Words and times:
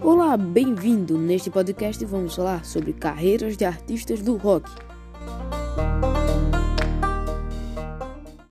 Olá, 0.00 0.36
bem-vindo! 0.36 1.18
Neste 1.18 1.50
podcast 1.50 2.04
vamos 2.04 2.36
falar 2.36 2.64
sobre 2.64 2.92
carreiras 2.92 3.56
de 3.56 3.64
artistas 3.64 4.22
do 4.22 4.36
rock. 4.36 4.70